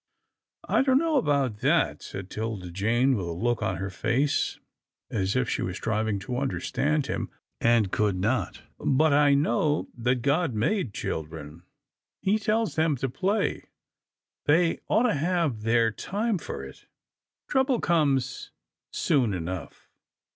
[0.77, 3.61] "I don't know about that," said 'Tilda Jane with 20 'TILDA JANE'S ORPHANS a look
[3.61, 4.59] on her face
[5.11, 9.89] as if she were striving to under stand him, and could not," but I know
[9.95, 11.61] that God made children.
[12.19, 13.69] He tells them to play.
[14.45, 16.87] They ought to have their time for it.
[17.47, 18.49] Trouble comes
[18.89, 19.87] soon enough."